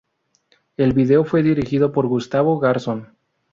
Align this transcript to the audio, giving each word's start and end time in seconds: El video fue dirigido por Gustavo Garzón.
El 0.77 0.93
video 0.93 1.25
fue 1.25 1.43
dirigido 1.43 1.91
por 1.91 2.07
Gustavo 2.07 2.57
Garzón. 2.59 3.15